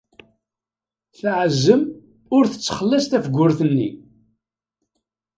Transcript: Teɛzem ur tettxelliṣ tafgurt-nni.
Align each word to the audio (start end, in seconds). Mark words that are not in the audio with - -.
Teɛzem 1.17 1.81
ur 2.37 2.43
tettxelliṣ 2.47 3.05
tafgurt-nni. 3.07 3.89